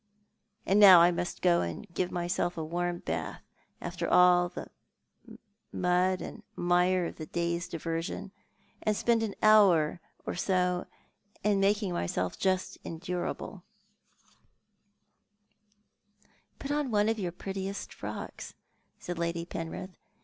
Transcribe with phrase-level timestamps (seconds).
[0.65, 3.43] And now I must go and give myself a warm bath,
[3.79, 4.65] after all the
[5.71, 8.31] mud and mire of the day's diversion,
[8.81, 10.87] and spend an hour or so
[11.43, 13.67] in making myself just endurable." lo Thou art
[14.23, 14.29] the
[16.23, 16.57] Man.
[16.57, 18.55] "Put on one of your prettiest frocks,"
[18.97, 19.91] said Lady Penrith.